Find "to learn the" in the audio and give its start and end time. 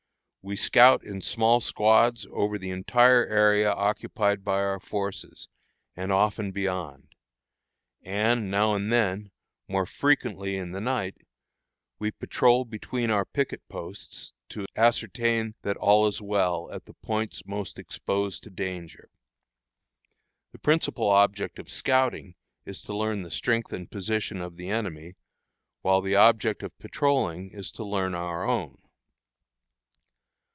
22.85-23.29